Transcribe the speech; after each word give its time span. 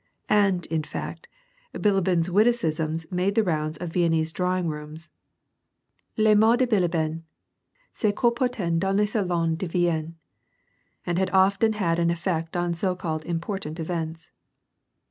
And, 0.29 0.65
in 0.65 0.81
fact, 0.81 1.27
Bilibin's 1.75 2.31
witticism's 2.31 3.11
made 3.11 3.35
the 3.35 3.43
rounds 3.43 3.77
of 3.77 3.93
Viennese 3.93 4.31
drawing 4.31 4.67
rooms— 4.67 5.11
leviots 6.17 6.57
de 6.57 6.65
Bilibin 6.65 7.21
se 7.93 8.11
colportaient 8.11 8.79
dans 8.79 8.97
le 8.97 9.03
salofis 9.05 9.59
de 9.59 9.67
Vienne— 9.67 10.15
and 11.05 11.29
often 11.29 11.73
had 11.73 11.99
an 11.99 12.09
effect 12.09 12.57
on 12.57 12.73
so 12.73 12.95
called 12.95 13.23
important 13.25 13.79
events. 13.79 14.31